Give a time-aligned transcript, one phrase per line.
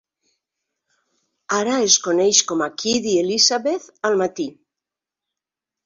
[1.59, 4.51] Ara es coneix com a "Kidd i Elizabeth al matí".